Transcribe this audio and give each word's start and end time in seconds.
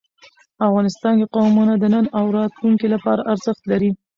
افغانستان 0.67 1.13
کې 1.19 1.31
قومونه 1.35 1.73
د 1.77 1.83
نن 1.93 2.05
او 2.17 2.25
راتلونکي 2.37 2.87
لپاره 2.93 3.27
ارزښت 3.33 3.63
لري. 3.71 3.91